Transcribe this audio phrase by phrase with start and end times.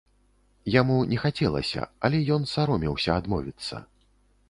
[0.75, 3.75] Яму не хацелася, але ён саромеўся адмовіцца.